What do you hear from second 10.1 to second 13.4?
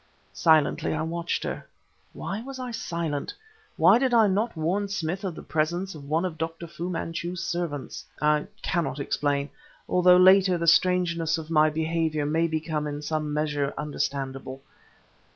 later, the strangeness of my behavior may become in some